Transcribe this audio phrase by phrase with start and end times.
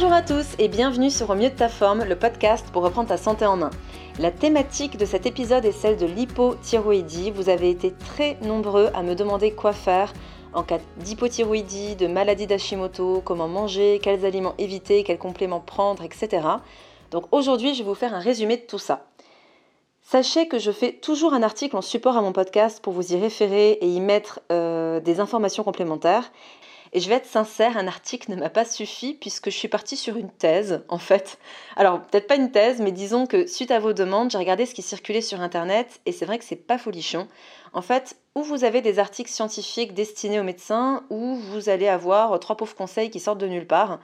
[0.00, 3.08] Bonjour à tous et bienvenue sur Au mieux de ta forme, le podcast pour reprendre
[3.08, 3.70] ta santé en main.
[4.20, 7.32] La thématique de cet épisode est celle de l'hypothyroïdie.
[7.32, 10.12] Vous avez été très nombreux à me demander quoi faire
[10.52, 16.46] en cas d'hypothyroïdie, de maladie d'Hashimoto, comment manger, quels aliments éviter, quels compléments prendre, etc.
[17.10, 19.04] Donc aujourd'hui, je vais vous faire un résumé de tout ça.
[20.00, 23.16] Sachez que je fais toujours un article en support à mon podcast pour vous y
[23.16, 26.30] référer et y mettre euh, des informations complémentaires.
[26.92, 29.96] Et je vais être sincère, un article ne m'a pas suffi puisque je suis partie
[29.96, 31.38] sur une thèse, en fait.
[31.76, 34.74] Alors, peut-être pas une thèse, mais disons que suite à vos demandes, j'ai regardé ce
[34.74, 37.28] qui circulait sur Internet et c'est vrai que c'est pas folichon.
[37.72, 42.38] En fait, où vous avez des articles scientifiques destinés aux médecins, ou vous allez avoir
[42.40, 44.00] trois pauvres conseils qui sortent de nulle part.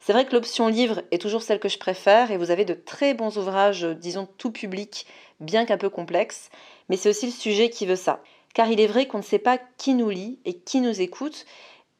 [0.00, 2.74] C'est vrai que l'option livre est toujours celle que je préfère et vous avez de
[2.74, 5.06] très bons ouvrages, disons tout public,
[5.38, 6.50] bien qu'un peu complexes,
[6.88, 8.20] mais c'est aussi le sujet qui veut ça.
[8.52, 11.46] Car il est vrai qu'on ne sait pas qui nous lit et qui nous écoute,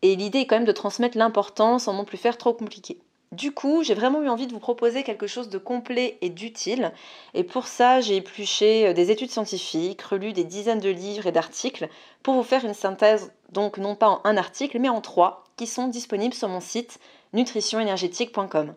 [0.02, 2.98] et l'idée est quand même de transmettre l'importance sans non plus faire trop compliqué.
[3.32, 6.92] Du coup, j'ai vraiment eu envie de vous proposer quelque chose de complet et d'utile.
[7.32, 11.32] Et pour ça, j'ai épluché euh, des études scientifiques, relu des dizaines de livres et
[11.32, 11.88] d'articles
[12.22, 15.66] pour vous faire une synthèse, donc non pas en un article, mais en trois, qui
[15.66, 16.98] sont disponibles sur mon site
[17.32, 18.74] nutritionénergétique.com.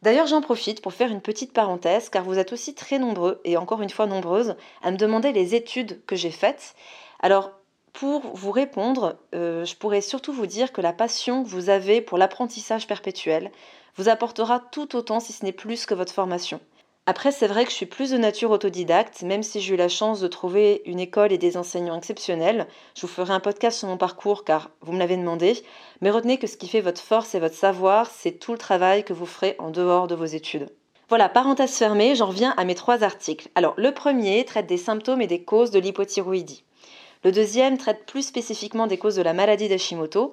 [0.00, 3.58] D'ailleurs, j'en profite pour faire une petite parenthèse, car vous êtes aussi très nombreux, et
[3.58, 6.74] encore une fois nombreuses, à me demander les études que j'ai faites.
[7.20, 7.52] Alors,
[7.94, 12.00] pour vous répondre, euh, je pourrais surtout vous dire que la passion que vous avez
[12.00, 13.52] pour l'apprentissage perpétuel
[13.96, 16.60] vous apportera tout autant, si ce n'est plus, que votre formation.
[17.06, 19.88] Après, c'est vrai que je suis plus de nature autodidacte, même si j'ai eu la
[19.88, 22.66] chance de trouver une école et des enseignants exceptionnels.
[22.96, 25.62] Je vous ferai un podcast sur mon parcours car vous me l'avez demandé.
[26.00, 29.04] Mais retenez que ce qui fait votre force et votre savoir, c'est tout le travail
[29.04, 30.68] que vous ferez en dehors de vos études.
[31.08, 33.50] Voilà, parenthèse fermée, j'en reviens à mes trois articles.
[33.54, 36.64] Alors, le premier traite des symptômes et des causes de l'hypothyroïdie.
[37.24, 40.32] Le deuxième traite plus spécifiquement des causes de la maladie d'Hashimoto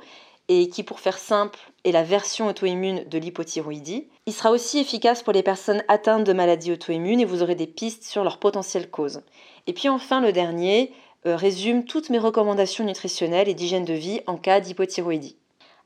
[0.50, 4.10] et qui, pour faire simple, est la version auto-immune de l'hypothyroïdie.
[4.26, 7.68] Il sera aussi efficace pour les personnes atteintes de maladies auto-immunes et vous aurez des
[7.68, 9.22] pistes sur leurs potentielles causes.
[9.68, 10.92] Et puis enfin, le dernier
[11.26, 15.38] euh, résume toutes mes recommandations nutritionnelles et d'hygiène de vie en cas d'hypothyroïdie.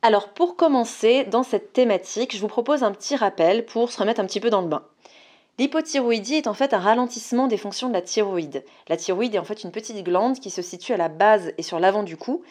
[0.01, 4.22] Alors pour commencer dans cette thématique, je vous propose un petit rappel pour se remettre
[4.22, 4.83] un petit peu dans le bain.
[5.57, 8.66] L'hypothyroïdie est en fait un ralentissement des fonctions de la thyroïde.
[8.89, 11.63] La thyroïde est en fait une petite glande qui se situe à la base et
[11.63, 12.43] sur l'avant du cou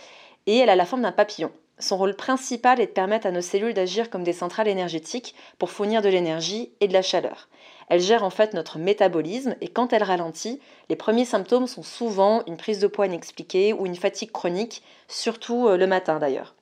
[0.47, 1.53] et elle a la forme d'un papillon.
[1.78, 5.70] Son rôle principal est de permettre à nos cellules d'agir comme des centrales énergétiques pour
[5.70, 7.48] fournir de l'énergie et de la chaleur.
[7.91, 12.42] Elle gère en fait notre métabolisme et quand elle ralentit, les premiers symptômes sont souvent
[12.47, 16.54] une prise de poids inexpliquée ou une fatigue chronique, surtout euh, le matin d'ailleurs.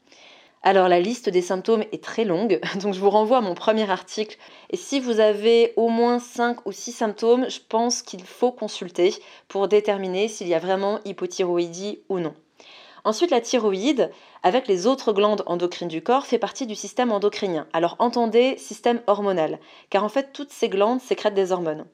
[0.65, 3.91] Alors la liste des symptômes est très longue, donc je vous renvoie à mon premier
[3.91, 4.37] article.
[4.71, 9.15] Et si vous avez au moins 5 ou 6 symptômes, je pense qu'il faut consulter
[9.49, 12.35] pour déterminer s'il y a vraiment hypothyroïdie ou non.
[13.05, 14.13] Ensuite, la thyroïde,
[14.45, 17.67] avec les autres glandes endocrines du corps, fait partie du système endocrinien.
[17.73, 19.59] Alors entendez système hormonal,
[19.91, 21.85] car en fait toutes ces glandes sécrètent des hormones.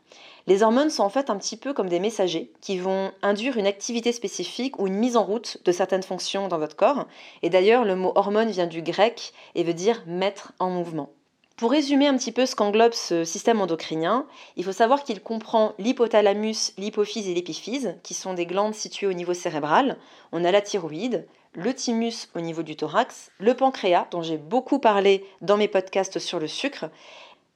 [0.47, 3.67] Les hormones sont en fait un petit peu comme des messagers qui vont induire une
[3.67, 7.07] activité spécifique ou une mise en route de certaines fonctions dans votre corps.
[7.43, 11.11] Et d'ailleurs, le mot hormone vient du grec et veut dire mettre en mouvement.
[11.59, 15.75] Pour résumer un petit peu ce qu'englobe ce système endocrinien, il faut savoir qu'il comprend
[15.81, 19.99] l'hypothalamus, l'hypophyse et l'épiphyse, qui sont des glandes situées au niveau cérébral.
[20.31, 24.79] On a la thyroïde, le thymus au niveau du thorax, le pancréas, dont j'ai beaucoup
[24.79, 26.91] parlé dans mes podcasts sur le sucre,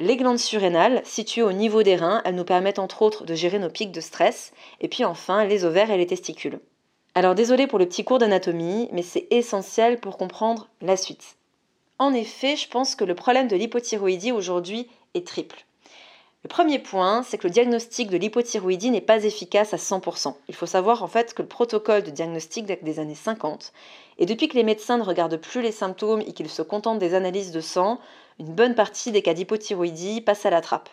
[0.01, 3.61] les glandes surrénales, situées au niveau des reins, elles nous permettent entre autres de gérer
[3.61, 4.53] nos pics de stress.
[4.81, 6.59] Et puis enfin, les ovaires et les testicules.
[7.15, 11.37] Alors désolé pour le petit cours d'anatomie, mais c'est essentiel pour comprendre la suite.
[12.03, 15.65] En effet, je pense que le problème de l'hypothyroïdie aujourd'hui est triple.
[16.43, 20.35] Le premier point, c'est que le diagnostic de l'hypothyroïdie n'est pas efficace à 100%.
[20.49, 23.73] Il faut savoir en fait que le protocole de diagnostic date des années 50,
[24.19, 27.15] et depuis que les médecins ne regardent plus les symptômes et qu'ils se contentent des
[27.15, 28.01] analyses de sang,
[28.41, 30.89] une bonne partie des cas d'hypothyroïdie passent à la trappe.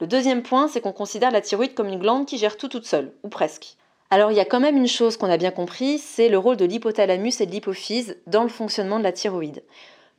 [0.00, 2.86] Le deuxième point, c'est qu'on considère la thyroïde comme une glande qui gère tout toute
[2.86, 3.76] seule, ou presque.
[4.10, 6.56] Alors il y a quand même une chose qu'on a bien compris, c'est le rôle
[6.56, 9.62] de l'hypothalamus et de l'hypophyse dans le fonctionnement de la thyroïde.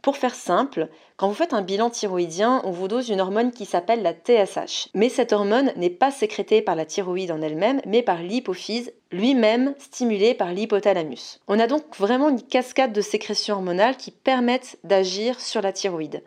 [0.03, 3.63] Pour faire simple, quand vous faites un bilan thyroïdien, on vous dose une hormone qui
[3.63, 4.89] s'appelle la TSH.
[4.93, 9.73] Mais cette hormone n'est pas sécrétée par la thyroïde en elle-même, mais par l'hypophyse, lui-même
[9.79, 11.39] stimulé par l'hypothalamus.
[11.47, 16.21] On a donc vraiment une cascade de sécrétions hormonales qui permettent d'agir sur la thyroïde.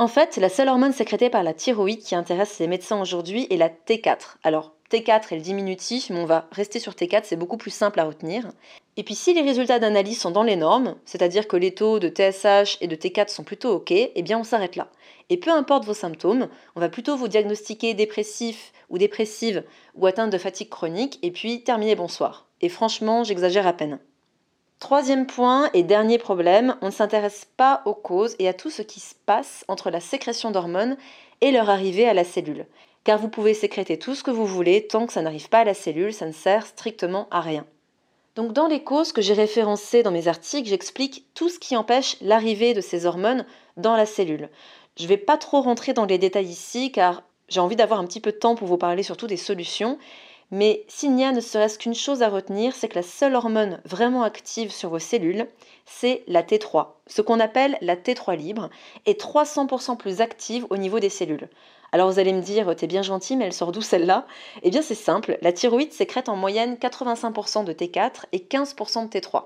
[0.00, 3.58] En fait, la seule hormone sécrétée par la thyroïde qui intéresse les médecins aujourd'hui est
[3.58, 4.36] la T4.
[4.42, 8.00] Alors, T4 est le diminutif, mais on va rester sur T4, c'est beaucoup plus simple
[8.00, 8.50] à retenir.
[8.96, 12.08] Et puis si les résultats d'analyse sont dans les normes, c'est-à-dire que les taux de
[12.08, 14.88] TSH et de T4 sont plutôt OK, eh bien on s'arrête là.
[15.28, 19.64] Et peu importe vos symptômes, on va plutôt vous diagnostiquer dépressif ou dépressive
[19.96, 22.46] ou atteinte de fatigue chronique, et puis terminer bonsoir.
[22.62, 23.98] Et franchement, j'exagère à peine.
[24.80, 28.80] Troisième point et dernier problème, on ne s'intéresse pas aux causes et à tout ce
[28.80, 30.96] qui se passe entre la sécrétion d'hormones
[31.42, 32.64] et leur arrivée à la cellule.
[33.04, 35.64] Car vous pouvez sécréter tout ce que vous voulez, tant que ça n'arrive pas à
[35.64, 37.66] la cellule, ça ne sert strictement à rien.
[38.36, 42.16] Donc dans les causes que j'ai référencées dans mes articles, j'explique tout ce qui empêche
[42.22, 43.44] l'arrivée de ces hormones
[43.76, 44.48] dans la cellule.
[44.96, 48.06] Je ne vais pas trop rentrer dans les détails ici car j'ai envie d'avoir un
[48.06, 49.98] petit peu de temps pour vous parler surtout des solutions
[50.50, 53.80] mais s'il n'y a ne serait-ce qu'une chose à retenir, c'est que la seule hormone
[53.84, 55.46] vraiment active sur vos cellules,
[55.86, 58.70] c'est la T3, ce qu'on appelle la T3 libre,
[59.06, 61.48] est 300% plus active au niveau des cellules.
[61.92, 64.26] Alors vous allez me dire, t'es bien gentil, mais elle sort d'où celle-là?
[64.62, 69.18] Eh bien c'est simple, la thyroïde sécrète en moyenne 85% de T4 et 15% de
[69.18, 69.44] T3.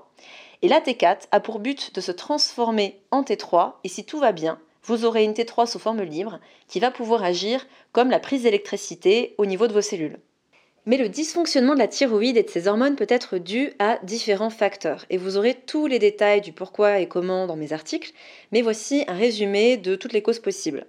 [0.61, 4.31] Et la T4 a pour but de se transformer en T3, et si tout va
[4.31, 8.43] bien, vous aurez une T3 sous forme libre qui va pouvoir agir comme la prise
[8.43, 10.19] d'électricité au niveau de vos cellules.
[10.85, 14.51] Mais le dysfonctionnement de la thyroïde et de ses hormones peut être dû à différents
[14.51, 15.05] facteurs.
[15.09, 18.11] Et vous aurez tous les détails du pourquoi et comment dans mes articles,
[18.51, 20.85] mais voici un résumé de toutes les causes possibles.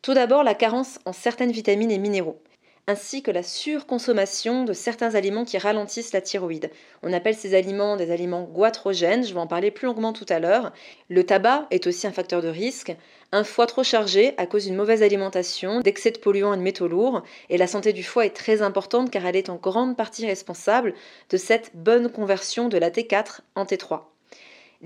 [0.00, 2.40] Tout d'abord, la carence en certaines vitamines et minéraux
[2.88, 6.70] ainsi que la surconsommation de certains aliments qui ralentissent la thyroïde.
[7.02, 10.38] On appelle ces aliments des aliments goitrogènes, je vais en parler plus longuement tout à
[10.38, 10.72] l'heure.
[11.08, 12.94] Le tabac est aussi un facteur de risque,
[13.32, 16.86] un foie trop chargé à cause d'une mauvaise alimentation, d'excès de polluants et de métaux
[16.86, 20.26] lourds, et la santé du foie est très importante car elle est en grande partie
[20.26, 20.94] responsable
[21.30, 24.15] de cette bonne conversion de la T4 en T3.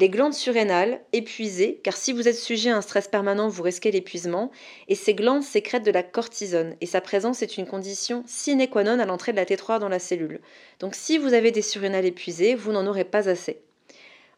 [0.00, 3.90] Les glandes surrénales épuisées, car si vous êtes sujet à un stress permanent, vous risquez
[3.90, 4.50] l'épuisement,
[4.88, 8.82] et ces glandes sécrètent de la cortisone, et sa présence est une condition sine qua
[8.82, 10.40] non à l'entrée de la T3 dans la cellule.
[10.78, 13.60] Donc si vous avez des surrénales épuisées, vous n'en aurez pas assez.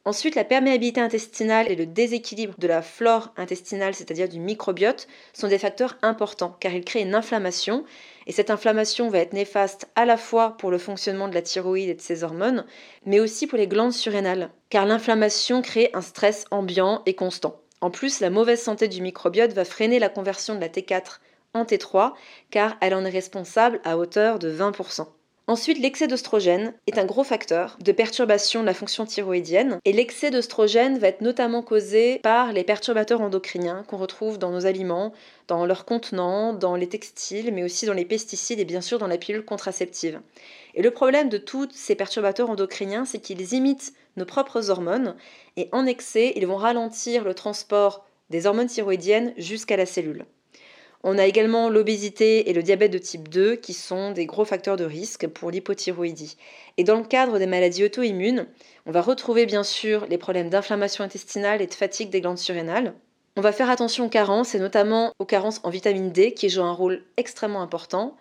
[0.04, 5.46] Ensuite, la perméabilité intestinale et le déséquilibre de la flore intestinale, c'est-à-dire du microbiote, sont
[5.46, 7.84] des facteurs importants car ils créent une inflammation
[8.26, 11.88] et cette inflammation va être néfaste à la fois pour le fonctionnement de la thyroïde
[11.88, 12.66] et de ses hormones,
[13.06, 17.60] mais aussi pour les glandes surrénales car l'inflammation crée un stress ambiant et constant.
[17.80, 21.20] En plus, la mauvaise santé du microbiote va freiner la conversion de la T4
[21.54, 22.12] en T3
[22.50, 25.06] car elle en est responsable à hauteur de 20%.
[25.52, 30.30] Ensuite, l'excès d'oestrogène est un gros facteur de perturbation de la fonction thyroïdienne et l'excès
[30.30, 35.12] d'oestrogène va être notamment causé par les perturbateurs endocriniens qu'on retrouve dans nos aliments,
[35.48, 39.06] dans leurs contenants, dans les textiles, mais aussi dans les pesticides et bien sûr dans
[39.06, 40.22] la pilule contraceptive.
[40.74, 45.16] Et le problème de tous ces perturbateurs endocriniens, c'est qu'ils imitent nos propres hormones
[45.58, 50.24] et en excès, ils vont ralentir le transport des hormones thyroïdiennes jusqu'à la cellule.
[51.04, 54.76] On a également l'obésité et le diabète de type 2 qui sont des gros facteurs
[54.76, 56.36] de risque pour l'hypothyroïdie.
[56.76, 58.46] Et dans le cadre des maladies auto-immunes,
[58.86, 62.94] on va retrouver bien sûr les problèmes d'inflammation intestinale et de fatigue des glandes surrénales.
[63.36, 66.62] On va faire attention aux carences et notamment aux carences en vitamine D qui jouent
[66.62, 68.16] un rôle extrêmement important.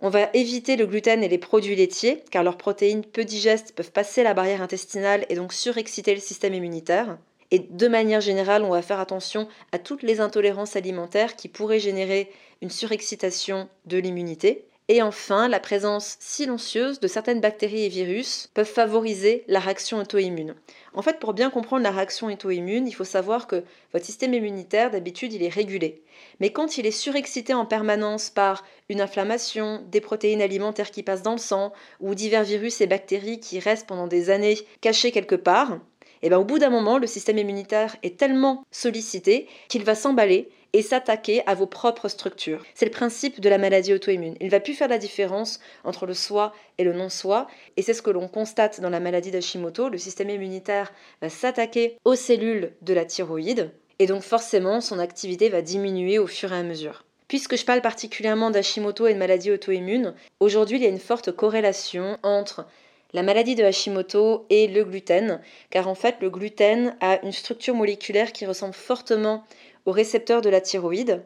[0.00, 3.92] On va éviter le gluten et les produits laitiers car leurs protéines peu digestes peuvent
[3.92, 7.16] passer la barrière intestinale et donc surexciter le système immunitaire.
[7.50, 11.80] Et de manière générale, on va faire attention à toutes les intolérances alimentaires qui pourraient
[11.80, 12.30] générer
[12.60, 14.68] une surexcitation de l'immunité.
[14.90, 20.54] Et enfin, la présence silencieuse de certaines bactéries et virus peuvent favoriser la réaction auto-immune.
[20.94, 24.90] En fait, pour bien comprendre la réaction auto-immune, il faut savoir que votre système immunitaire,
[24.90, 26.02] d'habitude, il est régulé.
[26.40, 31.22] Mais quand il est surexcité en permanence par une inflammation, des protéines alimentaires qui passent
[31.22, 35.34] dans le sang, ou divers virus et bactéries qui restent pendant des années cachés quelque
[35.34, 35.80] part,
[36.22, 39.94] et eh bien au bout d'un moment, le système immunitaire est tellement sollicité qu'il va
[39.94, 42.62] s'emballer et s'attaquer à vos propres structures.
[42.74, 44.36] C'est le principe de la maladie auto-immune.
[44.40, 47.94] Il ne va plus faire la différence entre le soi et le non-soi, et c'est
[47.94, 49.88] ce que l'on constate dans la maladie d'Hashimoto.
[49.88, 55.48] Le système immunitaire va s'attaquer aux cellules de la thyroïde, et donc forcément son activité
[55.48, 57.04] va diminuer au fur et à mesure.
[57.28, 61.30] Puisque je parle particulièrement d'Hashimoto et de maladie auto-immune, aujourd'hui il y a une forte
[61.30, 62.66] corrélation entre
[63.12, 67.74] la maladie de Hashimoto et le gluten, car en fait le gluten a une structure
[67.74, 69.44] moléculaire qui ressemble fortement
[69.86, 71.22] au récepteur de la thyroïde.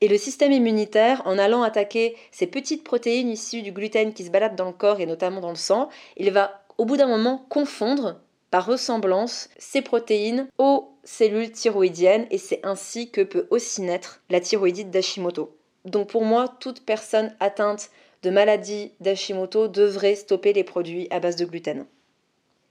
[0.00, 4.30] Et le système immunitaire, en allant attaquer ces petites protéines issues du gluten qui se
[4.30, 7.46] baladent dans le corps et notamment dans le sang, il va au bout d'un moment
[7.48, 8.20] confondre
[8.50, 14.40] par ressemblance ces protéines aux cellules thyroïdiennes et c'est ainsi que peut aussi naître la
[14.40, 15.56] thyroïdite d'Hashimoto.
[15.84, 17.90] Donc pour moi, toute personne atteinte
[18.22, 21.86] de maladie d'Hashimoto devrait stopper les produits à base de gluten.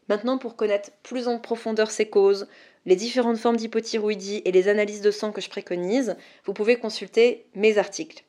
[0.08, 2.48] Maintenant, pour connaître plus en profondeur ces causes,
[2.86, 6.16] les différentes formes d'hypothyroïdie et les analyses de sang que je préconise,
[6.46, 8.24] vous pouvez consulter mes articles.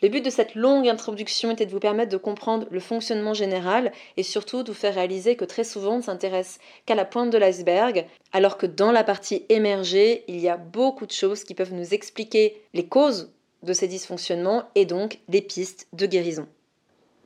[0.00, 3.92] Le but de cette longue introduction était de vous permettre de comprendre le fonctionnement général
[4.16, 7.30] et surtout de vous faire réaliser que très souvent on ne s'intéresse qu'à la pointe
[7.30, 11.54] de l'iceberg, alors que dans la partie émergée, il y a beaucoup de choses qui
[11.54, 13.32] peuvent nous expliquer les causes
[13.64, 16.46] de ces dysfonctionnements et donc les pistes de guérison.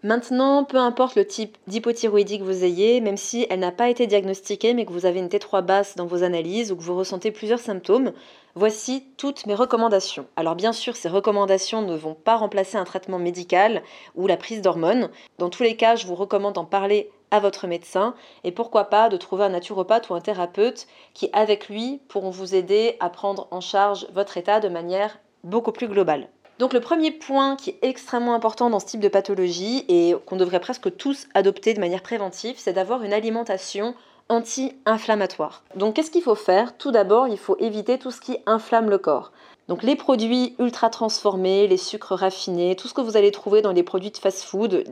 [0.04, 4.08] Maintenant, peu importe le type d'hypothyroïdie que vous ayez, même si elle n'a pas été
[4.08, 7.30] diagnostiquée mais que vous avez une T3 basse dans vos analyses ou que vous ressentez
[7.30, 8.10] plusieurs symptômes,
[8.56, 10.26] voici toutes mes recommandations.
[10.34, 13.80] Alors bien sûr, ces recommandations ne vont pas remplacer un traitement médical
[14.16, 15.08] ou la prise d'hormones.
[15.38, 19.08] Dans tous les cas, je vous recommande d'en parler à votre médecin et pourquoi pas
[19.08, 23.46] de trouver un naturopathe ou un thérapeute qui, avec lui, pourront vous aider à prendre
[23.52, 26.28] en charge votre état de manière beaucoup plus globale.
[26.62, 30.36] Donc le premier point qui est extrêmement important dans ce type de pathologie et qu'on
[30.36, 33.96] devrait presque tous adopter de manière préventive, c'est d'avoir une alimentation
[34.28, 35.64] anti-inflammatoire.
[35.74, 36.78] Donc qu'est-ce qu'il faut faire?
[36.78, 39.32] Tout d'abord, il faut éviter tout ce qui inflamme le corps.
[39.66, 43.72] Donc les produits ultra transformés, les sucres raffinés, tout ce que vous allez trouver dans
[43.72, 44.84] les produits de fast-food,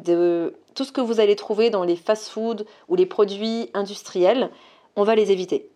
[0.75, 4.50] tout ce que vous allez trouver dans les fast-food ou les produits industriels,
[4.97, 5.71] on va les éviter.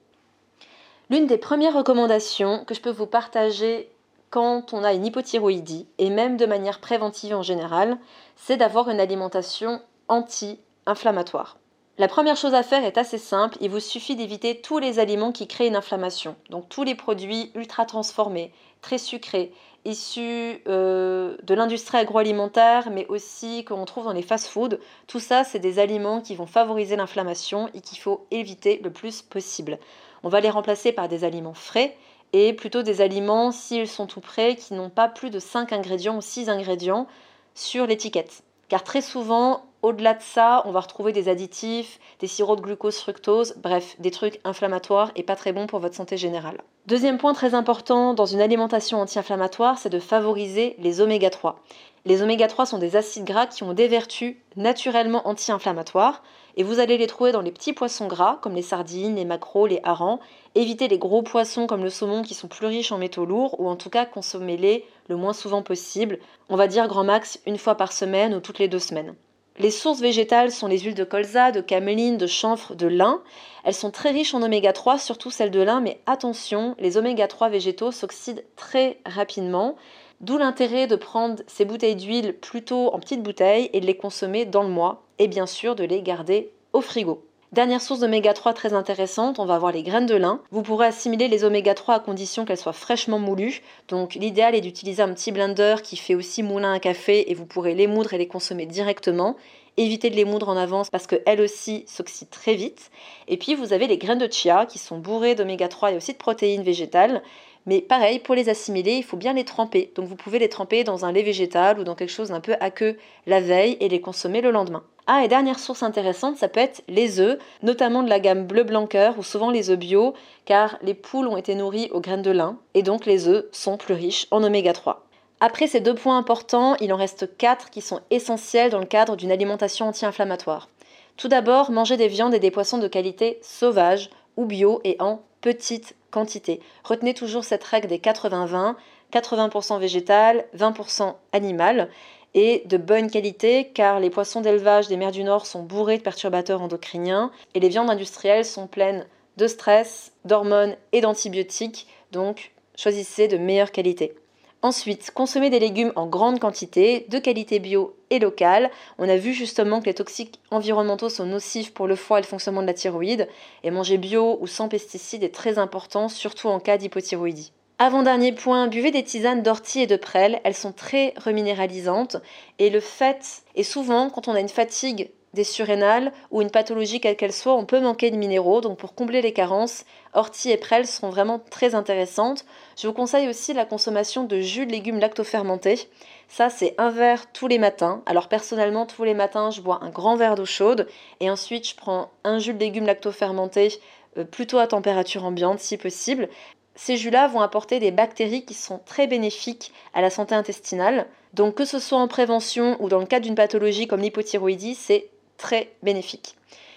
[1.08, 3.90] L'une des premières recommandations que je peux vous partager
[4.34, 7.98] quand on a une hypothyroïdie, et même de manière préventive en général,
[8.34, 11.56] c'est d'avoir une alimentation anti-inflammatoire.
[11.98, 15.30] La première chose à faire est assez simple, il vous suffit d'éviter tous les aliments
[15.30, 16.34] qui créent une inflammation.
[16.50, 19.52] Donc tous les produits ultra transformés, très sucrés,
[19.84, 24.80] issus euh, de l'industrie agroalimentaire, mais aussi qu'on trouve dans les fast-foods.
[25.06, 29.22] Tout ça, c'est des aliments qui vont favoriser l'inflammation et qu'il faut éviter le plus
[29.22, 29.78] possible.
[30.24, 31.96] On va les remplacer par des aliments frais
[32.34, 36.16] et plutôt des aliments, s'ils sont tout prêts, qui n'ont pas plus de 5 ingrédients
[36.16, 37.06] ou 6 ingrédients
[37.54, 38.42] sur l'étiquette.
[38.68, 42.96] Car très souvent, au-delà de ça, on va retrouver des additifs, des sirops de glucose,
[42.96, 46.60] fructose, bref, des trucs inflammatoires et pas très bons pour votre santé générale.
[46.86, 51.60] Deuxième point très important dans une alimentation anti-inflammatoire, c'est de favoriser les oméga 3.
[52.04, 56.24] Les oméga 3 sont des acides gras qui ont des vertus naturellement anti-inflammatoires
[56.56, 59.66] et vous allez les trouver dans les petits poissons gras comme les sardines, les maquereaux,
[59.66, 60.20] les harengs.
[60.54, 63.68] Évitez les gros poissons comme le saumon qui sont plus riches en métaux lourds ou
[63.68, 66.18] en tout cas consommez-les le moins souvent possible.
[66.48, 69.14] On va dire grand max une fois par semaine ou toutes les deux semaines.
[69.58, 73.22] Les sources végétales sont les huiles de colza, de caméline, de chanvre, de lin.
[73.62, 77.28] Elles sont très riches en oméga 3, surtout celles de lin, mais attention, les oméga
[77.28, 79.76] 3 végétaux s'oxydent très rapidement.
[80.24, 84.46] D'où l'intérêt de prendre ces bouteilles d'huile plutôt en petites bouteilles et de les consommer
[84.46, 87.22] dans le mois et bien sûr de les garder au frigo.
[87.52, 90.40] Dernière source d'oméga 3 très intéressante, on va avoir les graines de lin.
[90.50, 93.60] Vous pourrez assimiler les oméga 3 à condition qu'elles soient fraîchement moulues.
[93.88, 97.44] Donc l'idéal est d'utiliser un petit blender qui fait aussi moulin à café et vous
[97.44, 99.36] pourrez les moudre et les consommer directement.
[99.76, 102.90] Évitez de les moudre en avance parce qu'elles aussi s'oxydent très vite.
[103.28, 106.14] Et puis vous avez les graines de chia qui sont bourrées d'oméga 3 et aussi
[106.14, 107.22] de protéines végétales.
[107.66, 109.92] Mais pareil, pour les assimiler, il faut bien les tremper.
[109.94, 112.54] Donc vous pouvez les tremper dans un lait végétal ou dans quelque chose d'un peu
[112.60, 114.82] aqueux la veille et les consommer le lendemain.
[115.06, 118.62] Ah, et dernière source intéressante, ça peut être les œufs, notamment de la gamme bleu
[118.64, 120.14] blanc ou souvent les œufs bio,
[120.46, 123.76] car les poules ont été nourries aux graines de lin, et donc les œufs sont
[123.76, 125.04] plus riches en oméga 3.
[125.40, 129.14] Après ces deux points importants, il en reste quatre qui sont essentiels dans le cadre
[129.14, 130.70] d'une alimentation anti-inflammatoire.
[131.18, 135.20] Tout d'abord, manger des viandes et des poissons de qualité sauvage ou bio et en
[135.44, 136.60] petite quantité.
[136.84, 138.76] Retenez toujours cette règle des 80-20,
[139.12, 141.90] 80%, végétal, 20% animal
[142.32, 146.02] et de bonne qualité car les poissons d'élevage des mers du Nord sont bourrés de
[146.02, 153.28] perturbateurs endocriniens et les viandes industrielles sont pleines de stress, d'hormones et d'antibiotiques, donc choisissez
[153.28, 154.14] de meilleure qualité.
[154.64, 158.70] Ensuite, consommer des légumes en grande quantité, de qualité bio et locale.
[158.96, 162.26] On a vu justement que les toxiques environnementaux sont nocifs pour le foie et le
[162.26, 163.28] fonctionnement de la thyroïde.
[163.62, 167.52] Et manger bio ou sans pesticides est très important, surtout en cas d'hypothyroïdie.
[167.78, 170.40] Avant-dernier point, buvez des tisanes d'ortie et de prêle.
[170.44, 172.16] Elles sont très reminéralisantes.
[172.58, 177.00] Et le fait, et souvent, quand on a une fatigue des surrénales ou une pathologie
[177.00, 178.60] quelle qu'elle soit, on peut manquer de minéraux.
[178.60, 182.44] Donc pour combler les carences, ortie et prêle seront vraiment très intéressantes.
[182.78, 185.88] Je vous conseille aussi la consommation de jus de légumes lactofermentés.
[186.28, 188.02] Ça, c'est un verre tous les matins.
[188.06, 190.88] Alors personnellement, tous les matins, je bois un grand verre d'eau chaude
[191.20, 193.80] et ensuite je prends un jus de légumes lactofermentés
[194.16, 196.28] euh, plutôt à température ambiante si possible.
[196.76, 201.06] Ces jus-là vont apporter des bactéries qui sont très bénéfiques à la santé intestinale.
[201.32, 205.08] Donc que ce soit en prévention ou dans le cadre d'une pathologie comme l'hypothyroïdie, c'est
[205.36, 206.36] très bénéfique.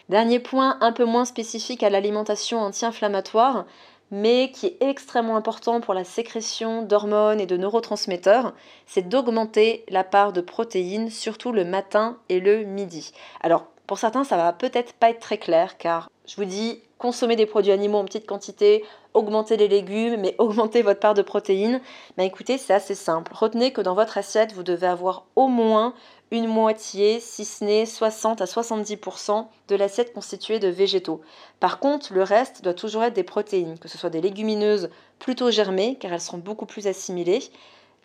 [0.09, 3.65] Dernier point un peu moins spécifique à l'alimentation anti-inflammatoire,
[4.09, 8.53] mais qui est extrêmement important pour la sécrétion d'hormones et de neurotransmetteurs,
[8.85, 13.11] c'est d'augmenter la part de protéines, surtout le matin et le midi.
[13.41, 17.35] Alors, pour certains, ça va peut-être pas être très clair, car je vous dis, consommer
[17.35, 18.83] des produits animaux en petite quantité,
[19.13, 21.81] augmenter les légumes, mais augmenter votre part de protéines,
[22.17, 23.31] ben écoutez, c'est assez simple.
[23.33, 25.93] Retenez que dans votre assiette, vous devez avoir au moins
[26.31, 31.21] une moitié, si ce n'est 60 à 70% de l'assiette constituée de végétaux.
[31.59, 35.51] Par contre, le reste doit toujours être des protéines, que ce soit des légumineuses plutôt
[35.51, 37.43] germées, car elles seront beaucoup plus assimilées,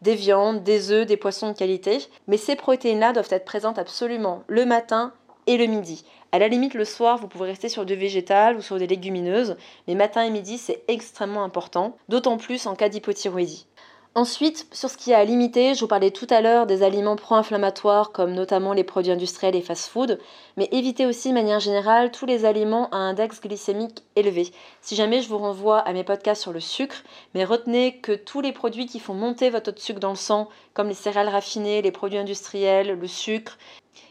[0.03, 1.99] des viandes, des œufs, des poissons de qualité.
[2.29, 5.13] Mais ces protéines-là doivent être présentes absolument le matin
[5.47, 6.05] et le midi.
[6.31, 9.57] À la limite, le soir, vous pouvez rester sur du végétal ou sur des légumineuses,
[9.87, 13.67] mais matin et midi, c'est extrêmement important, d'autant plus en cas d'hypothyroïdie.
[14.15, 17.17] Ensuite, sur ce qui est à limiter, je vous parlais tout à l'heure des aliments
[17.17, 20.19] pro-inflammatoires comme notamment les produits industriels et fast-food,
[20.59, 24.53] mais évitez aussi de manière générale tous les aliments à index glycémique élevé.
[24.83, 27.03] Si jamais je vous renvoie à mes podcasts sur le sucre,
[27.35, 30.17] mais retenez que tous les produits qui font monter votre taux de sucre dans le
[30.17, 33.57] sang, comme les céréales raffinées, les produits industriels, le sucre,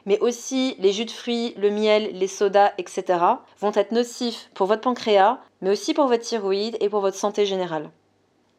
[0.08, 3.20] mais aussi les jus de fruits, le miel, les sodas, etc.,
[3.60, 7.46] vont être nocifs pour votre pancréas, mais aussi pour votre thyroïde et pour votre santé
[7.46, 7.92] générale.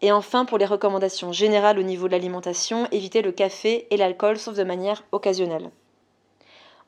[0.03, 4.37] Et enfin, pour les recommandations générales au niveau de l'alimentation, évitez le café et l'alcool
[4.37, 5.71] sauf de manière occasionnelle.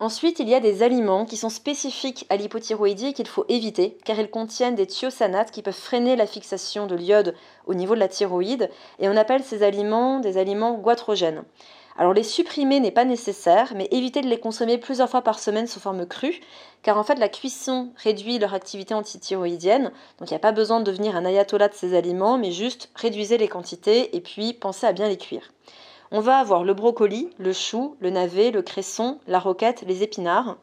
[0.01, 3.97] Ensuite, il y a des aliments qui sont spécifiques à l'hypothyroïdie et qu'il faut éviter
[4.05, 8.01] car ils contiennent des thiocanates qui peuvent freiner la fixation de l'iode au niveau de
[8.01, 8.69] la thyroïde
[8.99, 11.45] et on appelle ces aliments des aliments goitrogènes.
[11.97, 15.69] Alors les supprimer n'est pas nécessaire, mais évitez de les consommer plusieurs fois par semaine
[15.69, 16.41] sous forme crue,
[16.83, 20.81] car en fait la cuisson réduit leur activité antithyroïdienne, donc il n'y a pas besoin
[20.81, 24.87] de devenir un ayatollah de ces aliments, mais juste réduisez les quantités et puis pensez
[24.89, 25.53] à bien les cuire.
[26.11, 30.57] On va avoir le brocoli, le chou, le navet, le cresson, la roquette, les épinards,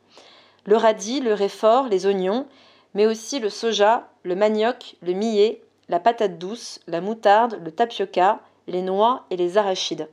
[0.65, 2.45] le radis, le réfort, les oignons,
[2.93, 8.41] mais aussi le soja, le manioc, le millet, la patate douce, la moutarde, le tapioca,
[8.67, 10.09] les noix et les arachides.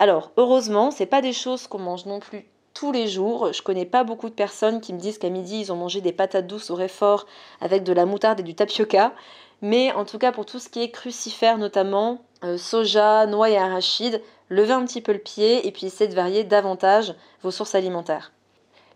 [0.00, 3.52] Alors, heureusement, c'est pas des choses qu'on mange non plus tous les jours.
[3.52, 6.12] Je connais pas beaucoup de personnes qui me disent qu'à midi, ils ont mangé des
[6.12, 7.26] patates douces au réfort
[7.60, 9.12] avec de la moutarde et du tapioca.
[9.60, 13.58] Mais en tout cas, pour tout ce qui est crucifère notamment, euh, soja, noix et
[13.58, 17.74] arachides, levez un petit peu le pied et puis essayez de varier davantage vos sources
[17.74, 18.32] alimentaires.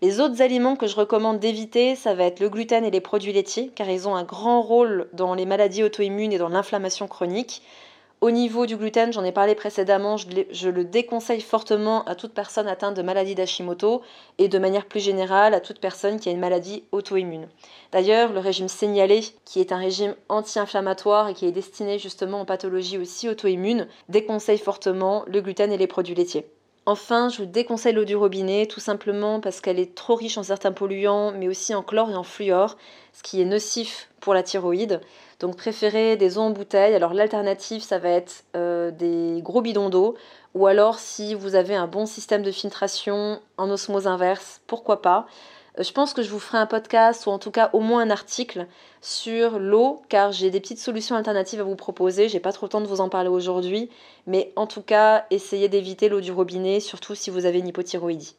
[0.01, 3.35] Les autres aliments que je recommande d'éviter, ça va être le gluten et les produits
[3.35, 7.61] laitiers, car ils ont un grand rôle dans les maladies auto-immunes et dans l'inflammation chronique.
[8.25, 12.67] Au niveau du gluten, j'en ai parlé précédemment, je, le déconseille fortement à toute personne
[12.69, 14.01] atteinte de maladie d'Hashimoto
[14.39, 17.49] et de manière plus générale à toute personne qui a une maladie auto-immune.
[17.93, 22.47] D'ailleurs, le régime signalé, qui est un régime anti-inflammatoire et qui est destiné justement aux
[22.47, 26.47] pathologies aussi auto-immunes, déconseille fortement le gluten et les produits laitiers.
[26.87, 30.43] Enfin, je vous déconseille l'eau du robinet, tout simplement parce qu'elle est trop riche en
[30.43, 32.79] certains polluants, mais aussi en chlore et en fluor,
[33.13, 35.03] ce qui est nocif pour la thyroïde.
[35.41, 36.95] Donc préférez des eaux en bouteille.
[36.95, 40.15] Alors l'alternative, ça va être euh, des gros bidons d'eau.
[40.55, 45.27] Ou alors si vous avez un bon système de filtration en osmose inverse, pourquoi pas.
[45.79, 48.03] Euh, je pense que je vous ferai un podcast ou en tout cas au moins
[48.03, 48.67] un article
[49.01, 52.29] sur l'eau car j'ai des petites solutions alternatives à vous proposer.
[52.29, 53.91] J'ai pas trop le temps de vous en parler aujourd'hui,
[54.27, 58.37] mais en tout cas, essayez d'éviter l'eau du robinet, surtout si vous avez une hypothyroïdie.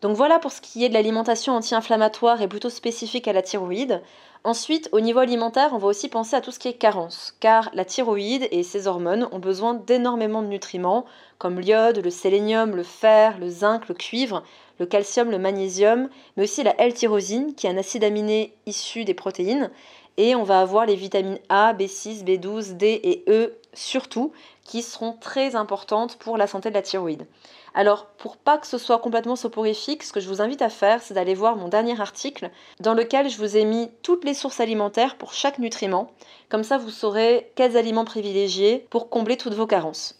[0.00, 4.00] Donc voilà pour ce qui est de l'alimentation anti-inflammatoire et plutôt spécifique à la thyroïde.
[4.42, 7.68] Ensuite, au niveau alimentaire, on va aussi penser à tout ce qui est carence, car
[7.74, 11.04] la thyroïde et ses hormones ont besoin d'énormément de nutriments,
[11.36, 14.42] comme l'iode, le sélénium, le fer, le zinc, le cuivre,
[14.78, 19.12] le calcium, le magnésium, mais aussi la L-tyrosine, qui est un acide aminé issu des
[19.12, 19.70] protéines,
[20.16, 24.32] et on va avoir les vitamines A, B6, B12, D et E surtout,
[24.64, 27.26] qui seront très importantes pour la santé de la thyroïde.
[27.74, 31.02] Alors, pour pas que ce soit complètement soporifique, ce que je vous invite à faire,
[31.02, 34.60] c'est d'aller voir mon dernier article dans lequel je vous ai mis toutes les sources
[34.60, 36.10] alimentaires pour chaque nutriment.
[36.48, 40.19] Comme ça, vous saurez quels aliments privilégier pour combler toutes vos carences.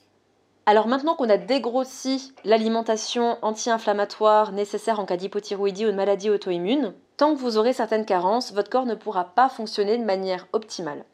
[0.67, 6.95] Alors maintenant qu'on a dégrossi l'alimentation anti-inflammatoire nécessaire en cas d'hypothyroïdie ou de maladie auto-immune,
[7.17, 11.05] tant que vous aurez certaines carences, votre corps ne pourra pas fonctionner de manière optimale.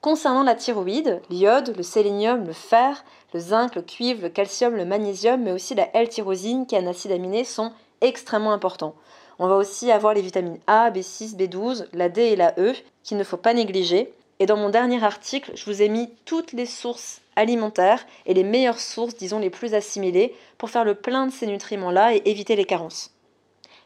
[0.00, 4.84] Concernant la thyroïde, l'iode, le sélénium, le fer, le zinc, le cuivre, le calcium, le
[4.84, 8.94] magnésium, mais aussi la L-tyrosine qui est un acide aminé sont extrêmement importants.
[9.38, 13.16] On va aussi avoir les vitamines A, B6, B12, la D et la E qu'il
[13.16, 14.12] ne faut pas négliger.
[14.40, 18.44] Et dans mon dernier article, je vous ai mis toutes les sources alimentaires et les
[18.44, 22.56] meilleures sources, disons les plus assimilées, pour faire le plein de ces nutriments-là et éviter
[22.56, 23.12] les carences.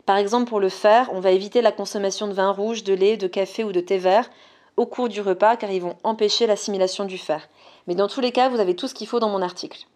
[0.06, 3.18] Par exemple, pour le fer, on va éviter la consommation de vin rouge, de lait,
[3.18, 4.30] de café ou de thé vert
[4.78, 7.48] au cours du repas car ils vont empêcher l'assimilation du fer.
[7.87, 9.87] Mais dans tous les cas, vous avez tout ce qu'il faut dans mon article.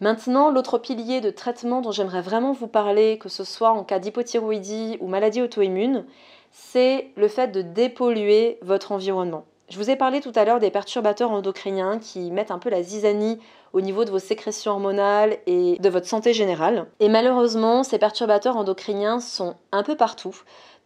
[0.00, 3.98] Maintenant, l'autre pilier de traitement dont j'aimerais vraiment vous parler, que ce soit en cas
[3.98, 6.04] d'hypothyroïdie ou maladie auto-immune,
[6.52, 9.44] c'est le fait de dépolluer votre environnement.
[9.70, 12.82] Je vous ai parlé tout à l'heure des perturbateurs endocriniens qui mettent un peu la
[12.82, 13.38] zizanie
[13.74, 16.86] au niveau de vos sécrétions hormonales et de votre santé générale.
[17.00, 20.34] Et malheureusement, ces perturbateurs endocriniens sont un peu partout.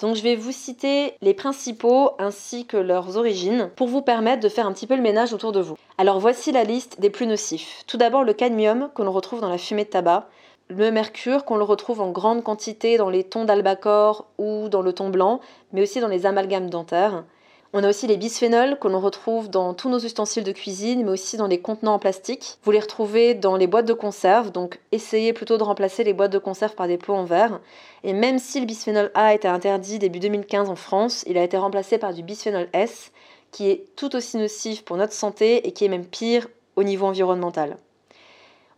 [0.00, 4.48] Donc je vais vous citer les principaux ainsi que leurs origines pour vous permettre de
[4.48, 5.76] faire un petit peu le ménage autour de vous.
[5.96, 7.84] Alors voici la liste des plus nocifs.
[7.86, 10.26] Tout d'abord le cadmium que l'on retrouve dans la fumée de tabac,
[10.66, 14.92] le mercure qu'on le retrouve en grande quantité dans les tons d'albacor ou dans le
[14.92, 15.38] ton blanc,
[15.72, 17.22] mais aussi dans les amalgames dentaires.
[17.74, 21.10] On a aussi les bisphénols que l'on retrouve dans tous nos ustensiles de cuisine, mais
[21.10, 22.58] aussi dans les contenants en plastique.
[22.64, 26.32] Vous les retrouvez dans les boîtes de conserve, donc essayez plutôt de remplacer les boîtes
[26.32, 27.60] de conserve par des pots en verre.
[28.04, 31.56] Et même si le bisphénol A été interdit début 2015 en France, il a été
[31.56, 33.10] remplacé par du bisphénol S,
[33.52, 37.06] qui est tout aussi nocif pour notre santé et qui est même pire au niveau
[37.06, 37.78] environnemental.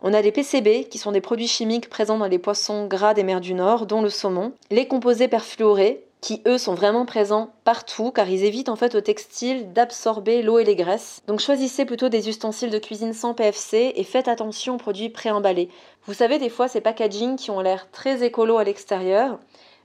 [0.01, 3.23] On a les PCB, qui sont des produits chimiques présents dans les poissons gras des
[3.23, 8.09] mers du Nord, dont le saumon, les composés perfluorés, qui eux sont vraiment présents partout
[8.09, 11.21] car ils évitent en fait au textile d'absorber l'eau et les graisses.
[11.27, 15.69] Donc choisissez plutôt des ustensiles de cuisine sans PFC et faites attention aux produits préemballés.
[16.07, 19.37] Vous savez des fois ces packaging qui ont l'air très écolo à l'extérieur,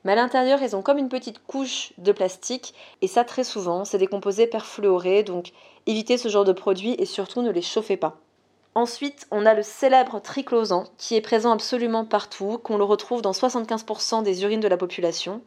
[0.04, 2.72] mais à l'intérieur ils ont comme une petite couche de plastique
[3.02, 5.52] et ça très souvent c'est des composés perfluorés donc
[5.86, 8.16] évitez ce genre de produits et surtout ne les chauffez pas.
[8.74, 13.32] Ensuite, on a le célèbre triclosan qui est présent absolument partout, qu'on le retrouve dans
[13.32, 15.42] 75% des urines de la population.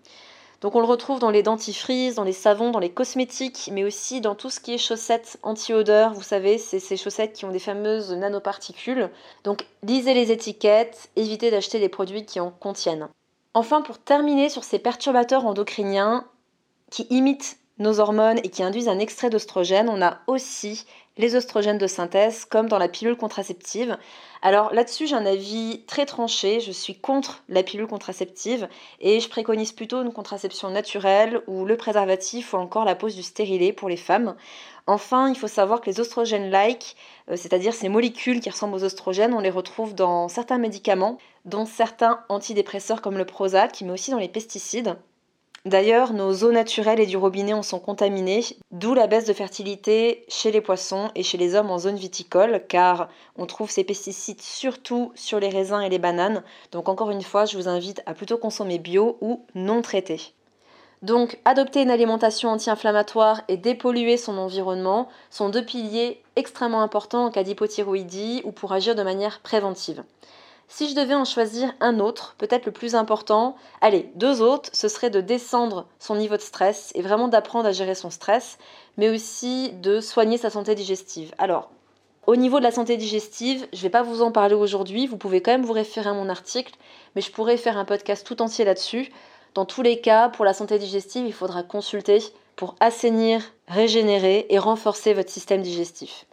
[0.63, 4.21] Donc on le retrouve dans les dentifrices, dans les savons, dans les cosmétiques, mais aussi
[4.21, 6.13] dans tout ce qui est chaussettes anti-odeur.
[6.13, 9.10] Vous savez, c'est ces chaussettes qui ont des fameuses nanoparticules.
[9.43, 13.10] Donc lisez les étiquettes, évitez d'acheter les produits qui en contiennent.
[13.54, 16.26] Enfin, pour terminer sur ces perturbateurs endocriniens
[16.89, 20.86] qui imitent nos hormones et qui induisent un extrait d'oestrogène, on a aussi
[21.17, 23.97] les oestrogènes de synthèse, comme dans la pilule contraceptive.
[24.41, 26.60] Alors là-dessus, j'ai un avis très tranché.
[26.60, 28.67] Je suis contre la pilule contraceptive
[28.99, 33.23] et je préconise plutôt une contraception naturelle ou le préservatif ou encore la pose du
[33.23, 34.36] stérilet pour les femmes.
[34.86, 36.97] Enfin, il faut savoir que les oestrogènes-like,
[37.30, 41.65] euh, c'est-à-dire ces molécules qui ressemblent aux oestrogènes, on les retrouve dans certains médicaments, dont
[41.65, 44.97] certains antidépresseurs comme le Prozac, mais aussi dans les pesticides.
[45.65, 50.26] D'ailleurs, nos eaux naturelles et du robinet en sont contaminées, d'où la baisse de fertilité
[50.28, 54.41] chez les poissons et chez les hommes en zone viticole, car on trouve ces pesticides
[54.41, 56.43] surtout sur les raisins et les bananes.
[56.73, 60.34] Donc encore une fois, je vous invite à plutôt consommer bio ou non traité.
[61.02, 67.32] Donc, adopter une alimentation anti-inflammatoire et dépolluer son environnement sont deux piliers extrêmement importants en
[67.32, 70.04] cas d'hypothyroïdie ou pour agir de manière préventive.
[70.75, 74.88] Si je devais en choisir un autre, peut-être le plus important, allez, deux autres, ce
[74.88, 78.57] serait de descendre son niveau de stress et vraiment d'apprendre à gérer son stress,
[78.97, 81.31] mais aussi de soigner sa santé digestive.
[81.38, 81.69] Alors,
[82.25, 85.17] au niveau de la santé digestive, je ne vais pas vous en parler aujourd'hui, vous
[85.17, 86.73] pouvez quand même vous référer à mon article,
[87.15, 89.12] mais je pourrais faire un podcast tout entier là-dessus.
[89.53, 92.17] Dans tous les cas, pour la santé digestive, il faudra consulter
[92.55, 96.25] pour assainir, régénérer et renforcer votre système digestif.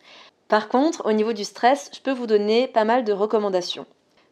[0.49, 3.85] Par contre, au niveau du stress, je peux vous donner pas mal de recommandations.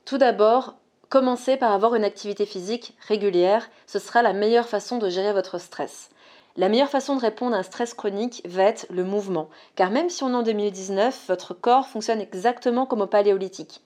[0.08, 0.76] Tout d'abord,
[1.10, 5.58] commencez par avoir une activité physique régulière, ce sera la meilleure façon de gérer votre
[5.58, 6.08] stress.
[6.56, 10.08] La meilleure façon de répondre à un stress chronique va être le mouvement, car même
[10.08, 13.82] si on est en 2019, votre corps fonctionne exactement comme au paléolithique.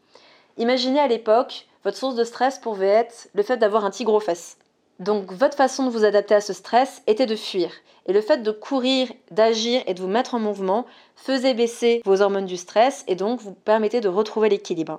[0.58, 4.20] Imaginez à l'époque, votre source de stress pouvait être le fait d'avoir un tigre aux
[4.20, 4.58] fesses.
[5.00, 7.72] Donc votre façon de vous adapter à ce stress était de fuir.
[8.06, 12.20] Et le fait de courir, d'agir et de vous mettre en mouvement faisait baisser vos
[12.20, 14.98] hormones du stress et donc vous permettait de retrouver l'équilibre.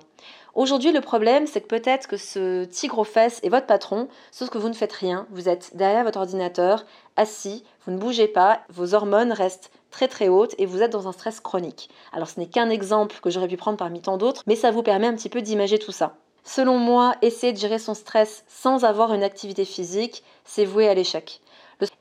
[0.56, 4.50] Aujourd'hui, le problème, c'est que peut-être que ce tigre aux fesses est votre patron, sauf
[4.50, 6.86] que vous ne faites rien, vous êtes derrière votre ordinateur,
[7.18, 11.08] assis, vous ne bougez pas, vos hormones restent très très hautes et vous êtes dans
[11.08, 11.90] un stress chronique.
[12.12, 14.84] Alors ce n'est qu'un exemple que j'aurais pu prendre parmi tant d'autres, mais ça vous
[14.84, 16.18] permet un petit peu d'imager tout ça.
[16.44, 20.94] Selon moi, essayer de gérer son stress sans avoir une activité physique, c'est voué à
[20.94, 21.42] l'échec.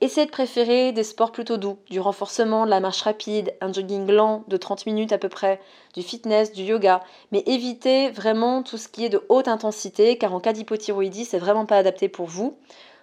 [0.00, 4.10] Essayez de préférer des sports plutôt doux, du renforcement, de la marche rapide, un jogging
[4.10, 5.60] lent de 30 minutes à peu près,
[5.94, 10.34] du fitness, du yoga, mais évitez vraiment tout ce qui est de haute intensité car
[10.34, 12.56] en cas d'hypothyroïdie, c'est vraiment pas adapté pour vous.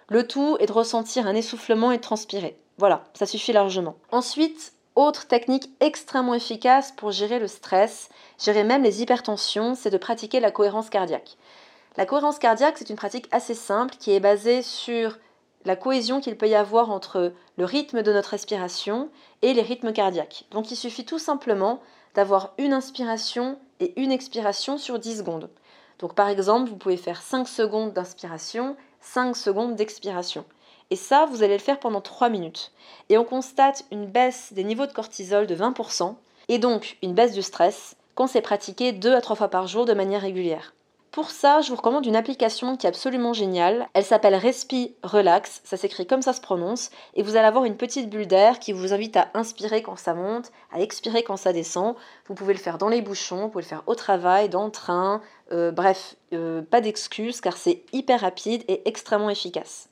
[0.08, 2.56] Le tout est de ressentir un essoufflement et de transpirer.
[2.78, 3.96] Voilà, ça suffit largement.
[4.10, 9.98] Ensuite, autre technique extrêmement efficace pour gérer le stress, gérer même les hypertensions, c'est de
[9.98, 11.36] pratiquer la cohérence cardiaque.
[11.96, 15.16] La cohérence cardiaque, c'est une pratique assez simple qui est basée sur
[15.64, 19.10] la cohésion qu'il peut y avoir entre le rythme de notre respiration
[19.42, 20.44] et les rythmes cardiaques.
[20.50, 21.80] Donc il suffit tout simplement
[22.14, 25.50] d'avoir une inspiration et une expiration sur 10 secondes.
[25.98, 30.44] Donc par exemple, vous pouvez faire 5 secondes d'inspiration, 5 secondes d'expiration.
[30.90, 32.72] Et ça, vous allez le faire pendant 3 minutes.
[33.08, 36.16] Et on constate une baisse des niveaux de cortisol de 20%
[36.48, 39.84] et donc une baisse du stress quand c'est pratiqué 2 à 3 fois par jour
[39.84, 40.74] de manière régulière.
[41.12, 43.88] Pour ça, je vous recommande une application qui est absolument géniale.
[43.94, 47.76] Elle s'appelle Respi Relax, ça s'écrit comme ça se prononce, et vous allez avoir une
[47.76, 51.52] petite bulle d'air qui vous invite à inspirer quand ça monte, à expirer quand ça
[51.52, 51.96] descend.
[52.28, 54.70] Vous pouvez le faire dans les bouchons, vous pouvez le faire au travail, dans le
[54.70, 55.20] train,
[55.50, 59.89] euh, bref, euh, pas d'excuses car c'est hyper rapide et extrêmement efficace.